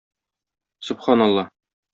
Сөбханалла! 0.89 1.47